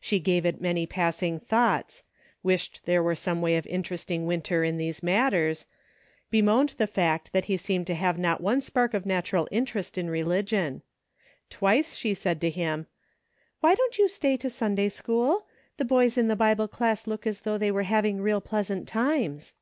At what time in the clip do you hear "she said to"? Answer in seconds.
11.96-12.48